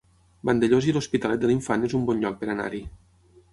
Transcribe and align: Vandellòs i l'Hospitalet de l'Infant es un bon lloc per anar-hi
Vandellòs 0.49 0.87
i 0.91 0.95
l'Hospitalet 0.95 1.45
de 1.45 1.53
l'Infant 1.53 1.87
es 1.89 1.95
un 2.01 2.09
bon 2.09 2.25
lloc 2.25 2.43
per 2.43 2.53
anar-hi 2.57 2.83